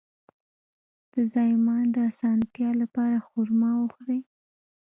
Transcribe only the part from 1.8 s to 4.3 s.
د اسانتیا لپاره خرما وخورئ